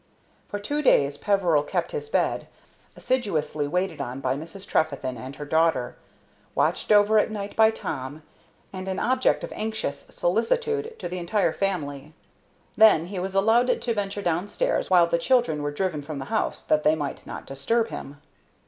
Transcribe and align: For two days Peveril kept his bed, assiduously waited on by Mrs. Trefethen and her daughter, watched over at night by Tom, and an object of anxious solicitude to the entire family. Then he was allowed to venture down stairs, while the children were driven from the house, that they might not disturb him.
For 0.47 0.57
two 0.57 0.81
days 0.81 1.15
Peveril 1.19 1.61
kept 1.61 1.91
his 1.91 2.09
bed, 2.09 2.47
assiduously 2.95 3.67
waited 3.67 4.01
on 4.01 4.19
by 4.19 4.35
Mrs. 4.35 4.67
Trefethen 4.67 5.15
and 5.15 5.35
her 5.35 5.45
daughter, 5.45 5.95
watched 6.55 6.91
over 6.91 7.19
at 7.19 7.29
night 7.29 7.55
by 7.55 7.69
Tom, 7.69 8.23
and 8.73 8.87
an 8.87 8.97
object 8.97 9.43
of 9.43 9.53
anxious 9.55 10.07
solicitude 10.09 10.97
to 10.97 11.07
the 11.07 11.19
entire 11.19 11.53
family. 11.53 12.13
Then 12.75 13.05
he 13.13 13.19
was 13.19 13.35
allowed 13.35 13.79
to 13.79 13.93
venture 13.93 14.23
down 14.23 14.47
stairs, 14.47 14.89
while 14.89 15.05
the 15.05 15.19
children 15.19 15.61
were 15.61 15.69
driven 15.69 16.01
from 16.01 16.17
the 16.17 16.25
house, 16.33 16.63
that 16.63 16.81
they 16.83 16.95
might 16.95 17.27
not 17.27 17.45
disturb 17.45 17.89
him. 17.89 18.19